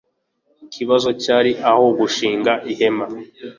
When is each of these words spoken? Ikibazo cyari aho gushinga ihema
Ikibazo 0.65 1.09
cyari 1.23 1.51
aho 1.69 1.85
gushinga 1.99 2.53
ihema 2.71 3.05